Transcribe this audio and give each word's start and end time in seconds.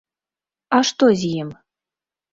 А 0.77 0.81
што 0.89 1.11
з 1.21 1.31
ім? 1.45 1.49